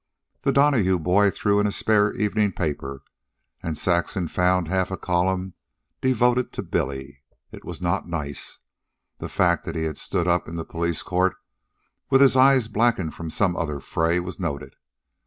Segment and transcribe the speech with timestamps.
[0.41, 3.03] The Donahue boy threw in a spare evening paper,
[3.61, 5.53] and Saxon found half a column
[6.01, 7.21] devoted to Billy.
[7.51, 8.57] It was not nice.
[9.19, 11.35] The fact that he had stood up in the police court
[12.09, 14.75] with his eyes blacked from some other fray was noted.